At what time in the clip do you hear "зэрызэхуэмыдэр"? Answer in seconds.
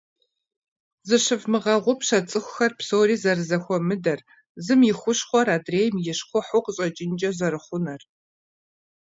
3.23-4.19